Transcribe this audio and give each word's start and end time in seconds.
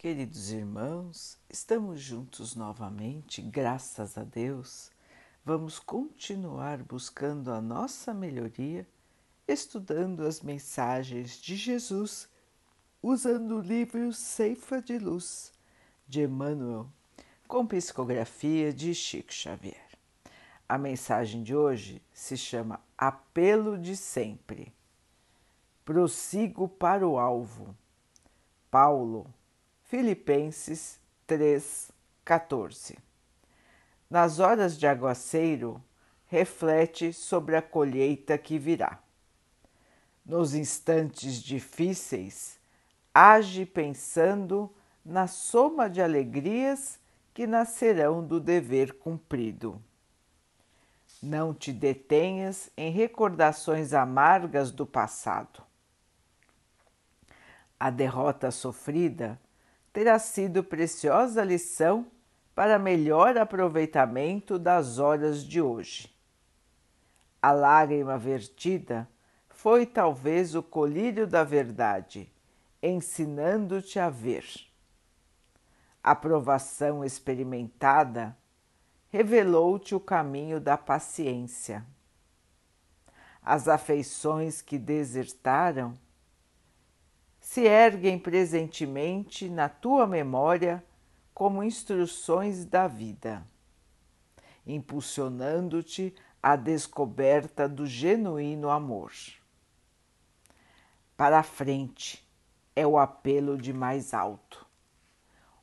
Queridos 0.00 0.50
irmãos, 0.50 1.38
estamos 1.46 2.00
juntos 2.00 2.56
novamente, 2.56 3.42
graças 3.42 4.16
a 4.16 4.24
Deus. 4.24 4.90
Vamos 5.44 5.78
continuar 5.78 6.82
buscando 6.82 7.52
a 7.52 7.60
nossa 7.60 8.14
melhoria, 8.14 8.88
estudando 9.46 10.26
as 10.26 10.40
mensagens 10.40 11.38
de 11.38 11.54
Jesus, 11.54 12.30
usando 13.02 13.58
o 13.58 13.60
livro 13.60 14.10
Ceifa 14.14 14.80
de 14.80 14.98
Luz 14.98 15.52
de 16.08 16.22
Emmanuel, 16.22 16.88
com 17.46 17.66
psicografia 17.66 18.72
de 18.72 18.94
Chico 18.94 19.34
Xavier. 19.34 19.86
A 20.66 20.78
mensagem 20.78 21.42
de 21.42 21.54
hoje 21.54 22.00
se 22.10 22.38
chama 22.38 22.80
Apelo 22.96 23.76
de 23.76 23.94
Sempre. 23.94 24.72
Prossigo 25.84 26.66
para 26.66 27.06
o 27.06 27.18
alvo. 27.18 27.76
Paulo 28.70 29.30
Filipenses 29.90 31.00
3,14 31.26 32.96
Nas 34.08 34.38
horas 34.38 34.78
de 34.78 34.86
aguaceiro, 34.86 35.82
reflete 36.28 37.12
sobre 37.12 37.56
a 37.56 37.62
colheita 37.62 38.38
que 38.38 38.56
virá. 38.56 39.00
Nos 40.24 40.54
instantes 40.54 41.42
difíceis, 41.42 42.56
age 43.12 43.66
pensando 43.66 44.72
na 45.04 45.26
soma 45.26 45.90
de 45.90 46.00
alegrias 46.00 47.00
que 47.34 47.44
nascerão 47.44 48.24
do 48.24 48.38
dever 48.38 48.92
cumprido. 48.92 49.82
Não 51.20 51.52
te 51.52 51.72
detenhas 51.72 52.70
em 52.76 52.92
recordações 52.92 53.92
amargas 53.92 54.70
do 54.70 54.86
passado. 54.86 55.64
A 57.80 57.90
derrota 57.90 58.52
sofrida 58.52 59.36
terá 59.92 60.18
sido 60.18 60.62
preciosa 60.62 61.42
lição 61.44 62.06
para 62.54 62.78
melhor 62.78 63.36
aproveitamento 63.36 64.58
das 64.58 64.98
horas 64.98 65.42
de 65.44 65.60
hoje. 65.60 66.14
A 67.42 67.52
lágrima 67.52 68.18
vertida 68.18 69.08
foi 69.48 69.86
talvez 69.86 70.54
o 70.54 70.62
colírio 70.62 71.26
da 71.26 71.42
verdade, 71.42 72.30
ensinando-te 72.82 73.98
a 73.98 74.10
ver. 74.10 74.44
A 76.02 76.14
provação 76.14 77.04
experimentada 77.04 78.36
revelou-te 79.10 79.94
o 79.94 80.00
caminho 80.00 80.60
da 80.60 80.78
paciência. 80.78 81.84
As 83.42 83.68
afeições 83.68 84.62
que 84.62 84.78
desertaram 84.78 85.94
se 87.50 87.62
erguem 87.62 88.16
presentemente 88.16 89.48
na 89.48 89.68
tua 89.68 90.06
memória 90.06 90.84
como 91.34 91.64
instruções 91.64 92.64
da 92.64 92.86
vida, 92.86 93.44
impulsionando-te 94.64 96.14
à 96.40 96.54
descoberta 96.54 97.68
do 97.68 97.86
genuíno 97.86 98.70
amor. 98.70 99.12
Para 101.16 101.40
a 101.40 101.42
frente 101.42 102.24
é 102.76 102.86
o 102.86 102.96
apelo 102.96 103.58
de 103.58 103.72
mais 103.72 104.14
alto. 104.14 104.64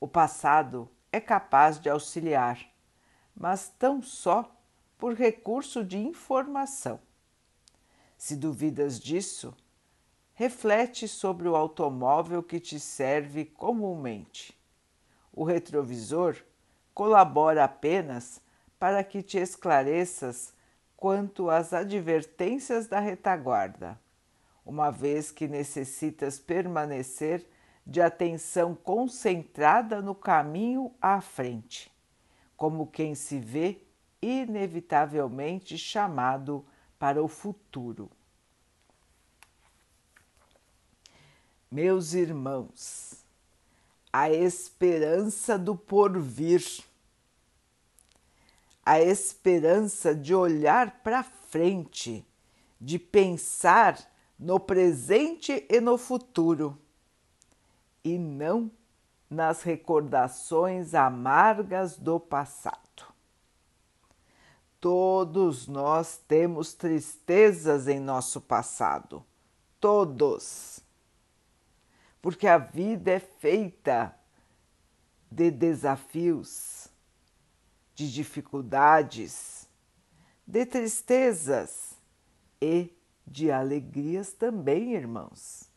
O 0.00 0.08
passado 0.08 0.90
é 1.12 1.20
capaz 1.20 1.78
de 1.78 1.88
auxiliar, 1.88 2.58
mas 3.36 3.68
tão 3.78 4.02
só 4.02 4.52
por 4.98 5.14
recurso 5.14 5.84
de 5.84 5.96
informação. 5.96 6.98
Se 8.16 8.34
duvidas 8.34 8.98
disso, 8.98 9.56
reflete 10.38 11.08
sobre 11.08 11.48
o 11.48 11.56
automóvel 11.56 12.44
que 12.44 12.60
te 12.60 12.78
serve 12.78 13.44
comumente. 13.44 14.56
O 15.32 15.42
retrovisor 15.42 16.36
colabora 16.94 17.64
apenas 17.64 18.40
para 18.78 19.02
que 19.02 19.20
te 19.20 19.36
esclareças 19.36 20.54
quanto 20.96 21.50
às 21.50 21.72
advertências 21.72 22.86
da 22.86 23.00
retaguarda, 23.00 23.98
uma 24.64 24.92
vez 24.92 25.32
que 25.32 25.48
necessitas 25.48 26.38
permanecer 26.38 27.44
de 27.84 28.00
atenção 28.00 28.76
concentrada 28.76 30.00
no 30.00 30.14
caminho 30.14 30.94
à 31.02 31.20
frente, 31.20 31.90
como 32.56 32.86
quem 32.86 33.16
se 33.16 33.40
vê 33.40 33.82
inevitavelmente 34.22 35.76
chamado 35.76 36.64
para 36.96 37.20
o 37.20 37.26
futuro. 37.26 38.08
Meus 41.70 42.14
irmãos, 42.14 43.22
a 44.10 44.30
esperança 44.30 45.58
do 45.58 45.76
porvir, 45.76 46.64
a 48.82 48.98
esperança 49.02 50.14
de 50.14 50.34
olhar 50.34 51.02
para 51.02 51.22
frente, 51.22 52.26
de 52.80 52.98
pensar 52.98 53.98
no 54.38 54.58
presente 54.58 55.66
e 55.68 55.78
no 55.78 55.98
futuro, 55.98 56.78
e 58.02 58.16
não 58.16 58.70
nas 59.28 59.60
recordações 59.60 60.94
amargas 60.94 61.98
do 61.98 62.18
passado. 62.18 63.12
Todos 64.80 65.66
nós 65.66 66.16
temos 66.26 66.72
tristezas 66.72 67.88
em 67.88 68.00
nosso 68.00 68.40
passado, 68.40 69.22
todos 69.78 70.87
porque 72.20 72.46
a 72.46 72.58
vida 72.58 73.10
é 73.12 73.20
feita 73.20 74.14
de 75.30 75.50
desafios, 75.50 76.88
de 77.94 78.12
dificuldades, 78.12 79.68
de 80.46 80.64
tristezas 80.64 81.94
e 82.60 82.96
de 83.26 83.50
alegrias 83.50 84.32
também, 84.32 84.94
irmãos. 84.94 85.68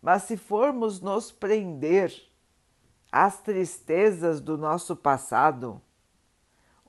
Mas 0.00 0.24
se 0.24 0.36
formos 0.36 1.00
nos 1.00 1.30
prender 1.30 2.12
às 3.10 3.40
tristezas 3.40 4.40
do 4.40 4.58
nosso 4.58 4.96
passado, 4.96 5.80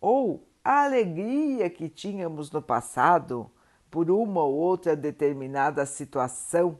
ou 0.01 0.47
a 0.63 0.85
alegria 0.85 1.69
que 1.69 1.87
tínhamos 1.87 2.49
no 2.49 2.61
passado 2.61 3.51
por 3.91 4.09
uma 4.09 4.41
ou 4.41 4.55
outra 4.55 4.95
determinada 4.95 5.85
situação, 5.85 6.79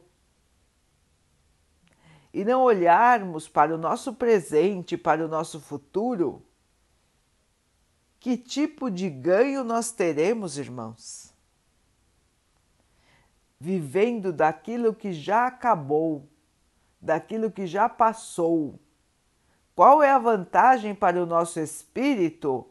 e 2.34 2.44
não 2.44 2.62
olharmos 2.62 3.48
para 3.48 3.72
o 3.72 3.78
nosso 3.78 4.12
presente, 4.12 4.98
para 4.98 5.24
o 5.24 5.28
nosso 5.28 5.60
futuro, 5.60 6.42
que 8.18 8.36
tipo 8.36 8.90
de 8.90 9.08
ganho 9.08 9.62
nós 9.62 9.92
teremos, 9.92 10.58
irmãos? 10.58 11.32
Vivendo 13.60 14.32
daquilo 14.32 14.92
que 14.92 15.12
já 15.12 15.46
acabou, 15.46 16.28
daquilo 17.00 17.52
que 17.52 17.68
já 17.68 17.88
passou. 17.88 18.80
Qual 19.76 20.02
é 20.02 20.10
a 20.10 20.18
vantagem 20.18 20.92
para 20.92 21.22
o 21.22 21.26
nosso 21.26 21.60
espírito 21.60 22.66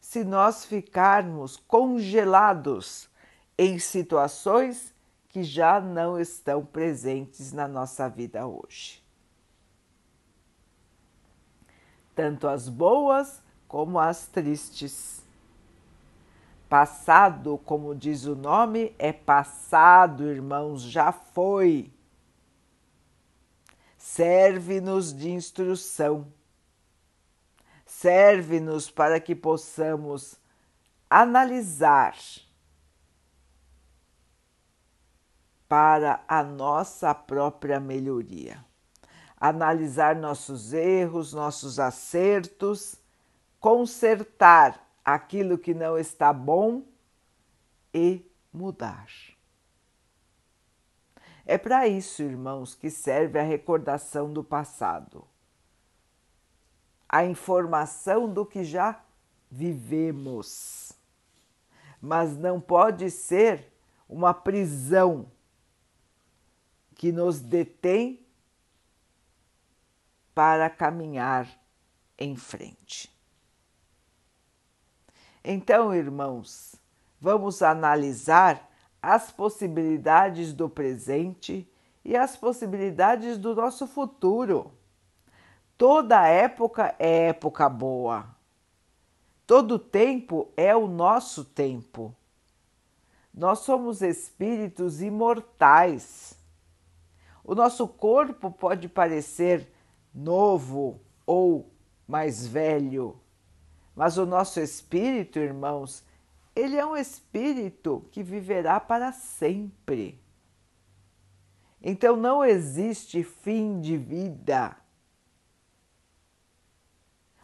se 0.00 0.24
nós 0.24 0.64
ficarmos 0.64 1.56
congelados 1.56 3.08
em 3.56 3.78
situações 3.78 4.92
que 5.30 5.44
já 5.44 5.80
não 5.80 6.18
estão 6.18 6.64
presentes 6.64 7.52
na 7.52 7.66
nossa 7.66 8.08
vida 8.08 8.46
hoje. 8.46 9.02
Tanto 12.14 12.48
as 12.48 12.68
boas 12.68 13.40
como 13.66 13.98
as 13.98 14.26
tristes. 14.26 15.24
Passado, 16.68 17.58
como 17.64 17.94
diz 17.94 18.24
o 18.26 18.34
nome, 18.34 18.94
é 18.98 19.12
passado, 19.12 20.28
irmãos, 20.28 20.82
já 20.82 21.12
foi. 21.12 21.92
Serve-nos 23.96 25.12
de 25.14 25.30
instrução, 25.30 26.26
serve-nos 27.84 28.90
para 28.90 29.20
que 29.20 29.34
possamos 29.34 30.36
analisar 31.08 32.16
para 35.70 36.24
a 36.26 36.42
nossa 36.42 37.14
própria 37.14 37.78
melhoria. 37.78 38.64
Analisar 39.36 40.16
nossos 40.16 40.72
erros, 40.72 41.32
nossos 41.32 41.78
acertos, 41.78 42.96
consertar 43.60 44.84
aquilo 45.04 45.56
que 45.56 45.72
não 45.72 45.96
está 45.96 46.32
bom 46.32 46.82
e 47.94 48.28
mudar. 48.52 49.06
É 51.46 51.56
para 51.56 51.86
isso, 51.86 52.20
irmãos, 52.20 52.74
que 52.74 52.90
serve 52.90 53.38
a 53.38 53.44
recordação 53.44 54.32
do 54.32 54.42
passado, 54.42 55.24
a 57.08 57.24
informação 57.24 58.28
do 58.28 58.44
que 58.44 58.64
já 58.64 59.00
vivemos. 59.48 60.92
Mas 62.02 62.36
não 62.36 62.60
pode 62.60 63.08
ser 63.08 63.72
uma 64.08 64.34
prisão 64.34 65.30
que 67.00 67.10
nos 67.10 67.40
detém 67.40 68.20
para 70.34 70.68
caminhar 70.68 71.48
em 72.18 72.36
frente. 72.36 73.10
Então, 75.42 75.94
irmãos, 75.94 76.76
vamos 77.18 77.62
analisar 77.62 78.70
as 79.00 79.32
possibilidades 79.32 80.52
do 80.52 80.68
presente 80.68 81.66
e 82.04 82.14
as 82.14 82.36
possibilidades 82.36 83.38
do 83.38 83.54
nosso 83.54 83.86
futuro. 83.86 84.70
Toda 85.78 86.28
época 86.28 86.94
é 86.98 87.28
época 87.28 87.66
boa. 87.66 88.28
Todo 89.46 89.78
tempo 89.78 90.52
é 90.54 90.76
o 90.76 90.86
nosso 90.86 91.46
tempo. 91.46 92.14
Nós 93.32 93.60
somos 93.60 94.02
espíritos 94.02 95.00
imortais. 95.00 96.38
O 97.44 97.54
nosso 97.54 97.86
corpo 97.88 98.50
pode 98.50 98.88
parecer 98.88 99.72
novo 100.14 101.00
ou 101.26 101.70
mais 102.06 102.46
velho, 102.46 103.18
mas 103.94 104.18
o 104.18 104.26
nosso 104.26 104.60
espírito, 104.60 105.38
irmãos, 105.38 106.04
ele 106.54 106.76
é 106.76 106.84
um 106.84 106.96
espírito 106.96 108.06
que 108.10 108.22
viverá 108.22 108.80
para 108.80 109.12
sempre. 109.12 110.20
Então 111.82 112.16
não 112.16 112.44
existe 112.44 113.22
fim 113.22 113.80
de 113.80 113.96
vida. 113.96 114.76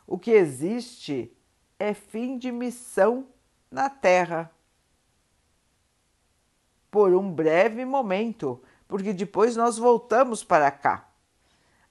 O 0.07 0.19
que 0.19 0.31
existe 0.31 1.35
é 1.79 1.95
fim 1.95 2.39
de 2.39 2.53
missão 2.53 3.27
na 3.71 3.89
Terra. 3.89 4.51
Por 6.91 7.15
um 7.15 7.31
breve 7.31 7.85
momento, 7.85 8.63
porque 8.88 9.12
depois 9.12 9.56
nós 9.56 9.79
voltamos 9.79 10.44
para 10.44 10.71
cá, 10.71 11.09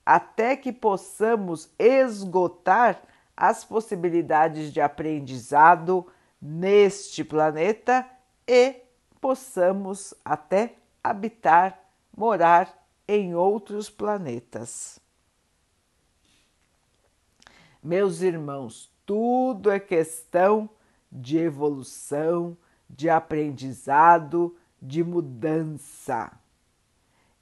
até 0.05 0.55
que 0.55 0.71
possamos 0.71 1.69
esgotar 1.77 3.01
as 3.35 3.65
possibilidades 3.65 4.71
de 4.71 4.79
aprendizado 4.79 6.07
neste 6.41 7.23
planeta 7.23 8.07
e 8.47 8.81
possamos 9.19 10.13
até 10.23 10.75
habitar, 11.03 11.79
morar 12.15 12.87
em 13.07 13.35
outros 13.35 13.89
planetas. 13.89 14.99
Meus 17.83 18.21
irmãos, 18.21 18.91
tudo 19.05 19.69
é 19.69 19.79
questão 19.79 20.69
de 21.11 21.37
evolução, 21.37 22.57
de 22.89 23.09
aprendizado, 23.09 24.55
de 24.81 25.03
mudança. 25.03 26.31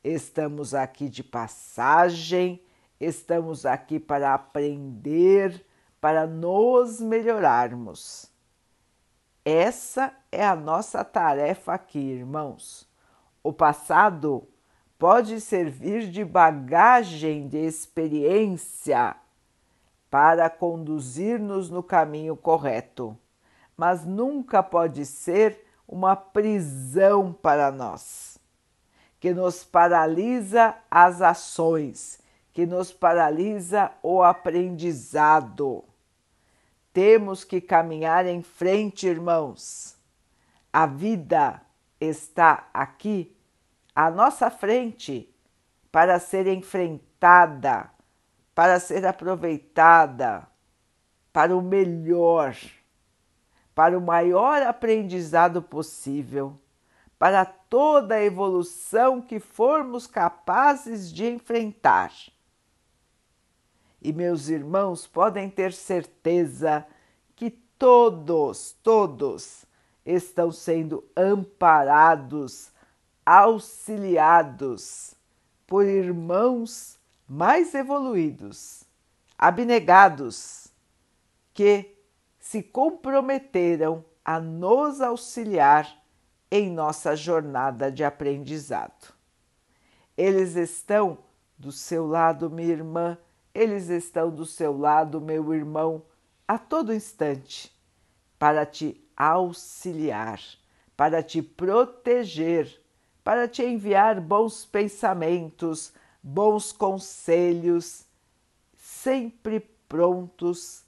Estamos 0.04 0.74
aqui 0.74 1.08
de 1.08 1.24
passagem, 1.24 2.62
estamos 3.00 3.66
aqui 3.66 4.00
para 4.00 4.34
aprender, 4.34 5.66
para 6.02 6.28
nos 6.28 7.00
melhorarmos. 7.00 8.30
Essa 9.46 10.14
é 10.32 10.46
a 10.46 10.56
nossa 10.56 11.06
tarefa 11.06 11.74
aqui, 11.74 12.00
irmãos. 12.00 12.86
O 13.42 13.54
passado 13.54 14.48
pode 15.00 15.40
servir 15.40 16.10
de 16.10 16.26
bagagem 16.26 17.48
de 17.48 17.58
experiência 17.58 19.16
para 20.10 20.50
conduzir-nos 20.50 21.70
no 21.70 21.82
caminho 21.82 22.36
correto, 22.36 23.18
mas 23.76 24.06
nunca 24.06 24.62
pode 24.62 25.06
ser 25.06 25.66
uma 25.88 26.16
prisão 26.16 27.34
para 27.34 27.72
nós, 27.72 28.33
que 29.24 29.34
nos 29.34 29.64
paralisa 29.64 30.76
as 30.92 31.22
ações, 31.22 32.20
que 32.52 32.66
nos 32.66 32.92
paralisa 32.92 33.90
o 34.04 34.22
aprendizado. 34.22 35.82
Temos 36.92 37.46
que 37.46 37.62
caminhar 37.62 38.26
em 38.26 38.42
frente, 38.42 39.08
irmãos. 39.08 39.96
A 40.74 40.86
vida 40.86 41.62
está 42.02 42.68
aqui 42.74 43.34
à 43.96 44.12
nossa 44.12 44.52
frente 44.52 45.34
para 45.90 46.20
ser 46.20 46.46
enfrentada 46.46 47.90
para 48.54 48.78
ser 48.78 49.06
aproveitada 49.06 50.46
para 51.32 51.56
o 51.56 51.62
melhor, 51.62 52.58
para 53.74 53.98
o 53.98 54.02
maior 54.02 54.62
aprendizado 54.64 55.62
possível, 55.62 56.60
para 57.24 57.46
toda 57.46 58.16
a 58.16 58.22
evolução 58.22 59.22
que 59.22 59.40
formos 59.40 60.06
capazes 60.06 61.10
de 61.10 61.26
enfrentar. 61.26 62.12
E 64.02 64.12
meus 64.12 64.50
irmãos 64.50 65.08
podem 65.08 65.50
ter 65.50 65.72
certeza 65.72 66.86
que 67.34 67.50
todos, 67.50 68.76
todos 68.84 69.66
estão 70.06 70.52
sendo 70.52 71.02
amparados, 71.16 72.74
auxiliados 73.26 75.16
por 75.66 75.86
irmãos 75.86 77.00
mais 77.26 77.74
evoluídos, 77.74 78.84
abnegados, 79.38 80.68
que 81.54 81.96
se 82.38 82.62
comprometeram 82.62 84.04
a 84.26 84.42
nos 84.42 85.00
auxiliar 85.00 86.03
em 86.54 86.70
nossa 86.70 87.16
jornada 87.16 87.92
de 87.92 88.04
aprendizado. 88.04 89.12
Eles 90.16 90.56
estão 90.56 91.18
do 91.58 91.72
seu 91.72 92.06
lado, 92.06 92.48
minha 92.48 92.72
irmã, 92.72 93.18
eles 93.56 93.90
estão 93.90 94.30
do 94.30 94.46
seu 94.46 94.78
lado, 94.78 95.20
meu 95.20 95.52
irmão, 95.52 96.04
a 96.48 96.60
todo 96.60 96.94
instante, 96.94 97.76
para 98.38 98.68
te 98.68 99.04
auxiliar, 99.18 100.40
para 100.96 101.24
te 101.24 101.42
proteger, 101.42 102.80
para 103.24 103.48
te 103.48 103.64
enviar 103.64 104.22
bons 104.22 104.64
pensamentos, 104.64 105.92
bons 106.22 106.72
conselhos, 106.72 108.06
sempre 108.78 109.60
prontos 109.90 110.84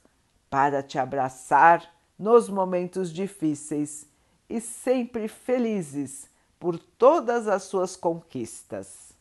para 0.47 0.83
te 0.83 0.99
abraçar 0.99 1.91
nos 2.19 2.49
momentos 2.49 3.11
difíceis 3.11 4.13
e 4.49 4.61
sempre 4.61 5.27
felizes 5.27 6.29
por 6.59 6.77
todas 6.77 7.47
as 7.47 7.63
suas 7.63 7.95
conquistas 7.95 9.13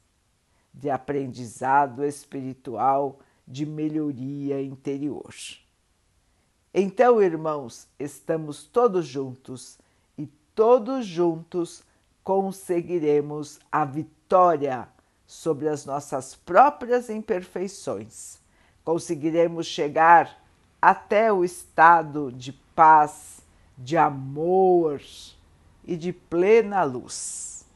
de 0.73 0.91
aprendizado 0.91 2.05
espiritual, 2.05 3.21
de 3.47 3.65
melhoria 3.65 4.61
interior. 4.63 5.33
Então, 6.73 7.23
irmãos, 7.23 7.87
estamos 7.99 8.65
todos 8.65 9.07
juntos 9.07 9.79
e 10.19 10.27
todos 10.55 11.07
juntos 11.07 11.85
conseguiremos 12.25 13.61
a 13.71 13.85
vitória 13.85 14.89
sobre 15.27 15.69
as 15.69 15.85
nossas 15.85 16.35
próprias 16.35 17.09
imperfeições. 17.09 18.39
Conseguiremos 18.85 19.67
chegar 19.67 20.43
até 20.83 21.33
o 21.33 21.45
estado 21.45 22.33
de 22.33 22.53
paz, 22.75 23.44
de 23.77 23.97
amor 23.97 25.01
e 25.85 25.97
de 25.97 26.13
plena 26.13 26.83
luz. 26.85 27.67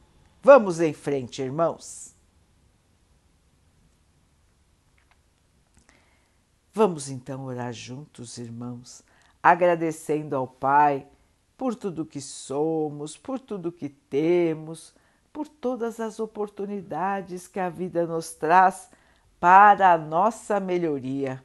Vamos 0.42 0.80
em 0.80 0.92
frente, 0.92 1.42
irmãos. 1.42 2.14
Vamos 6.72 7.08
então 7.08 7.44
orar 7.44 7.72
juntos, 7.72 8.38
irmãos, 8.38 9.02
agradecendo 9.42 10.36
ao 10.36 10.46
Pai 10.46 11.06
por 11.56 11.74
tudo 11.74 12.06
que 12.06 12.20
somos, 12.20 13.16
por 13.16 13.40
tudo 13.40 13.72
que 13.72 13.88
temos, 13.88 14.94
por 15.32 15.48
todas 15.48 15.98
as 15.98 16.20
oportunidades 16.20 17.48
que 17.48 17.58
a 17.58 17.68
vida 17.68 18.06
nos 18.06 18.32
traz 18.32 18.90
para 19.40 19.92
a 19.92 19.98
nossa 19.98 20.60
melhoria, 20.60 21.44